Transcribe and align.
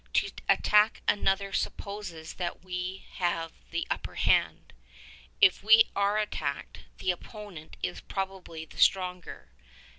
To 0.13 0.31
attack 0.49 1.03
another 1.07 1.53
supposes 1.53 2.33
that 2.33 2.63
we 2.63 3.05
have 3.17 3.53
the 3.69 3.85
upper 3.91 4.15
hand; 4.15 4.73
if 5.39 5.61
we 5.63 5.85
are 5.95 6.17
attacked, 6.17 6.79
the 6.97 7.11
opponent 7.11 7.77
is 7.83 8.01
probably 8.01 8.65
the 8.65 8.79
stronger. 8.79 9.49